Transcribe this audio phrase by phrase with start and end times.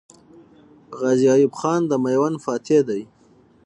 [0.99, 3.01] غازي ایوب خان د میوند فاتح دی.